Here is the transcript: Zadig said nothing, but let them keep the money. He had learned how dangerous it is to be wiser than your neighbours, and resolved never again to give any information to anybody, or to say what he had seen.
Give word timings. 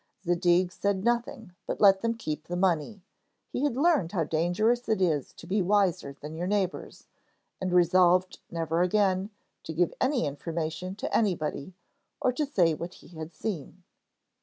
Zadig 0.25 0.71
said 0.71 1.03
nothing, 1.03 1.53
but 1.67 1.79
let 1.79 2.01
them 2.01 2.15
keep 2.17 2.47
the 2.47 2.55
money. 2.55 3.03
He 3.53 3.63
had 3.65 3.77
learned 3.77 4.13
how 4.13 4.23
dangerous 4.23 4.89
it 4.89 4.99
is 4.99 5.31
to 5.33 5.45
be 5.45 5.61
wiser 5.61 6.11
than 6.11 6.33
your 6.33 6.47
neighbours, 6.47 7.05
and 7.61 7.71
resolved 7.71 8.39
never 8.49 8.81
again 8.81 9.29
to 9.61 9.73
give 9.75 9.93
any 10.01 10.25
information 10.25 10.95
to 10.95 11.15
anybody, 11.15 11.75
or 12.19 12.33
to 12.33 12.47
say 12.47 12.73
what 12.73 12.95
he 12.95 13.09
had 13.09 13.31
seen. 13.31 13.83